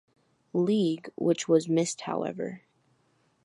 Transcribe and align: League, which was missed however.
League, 0.53 1.11
which 1.15 1.47
was 1.47 1.69
missed 1.69 2.01
however. 2.01 2.63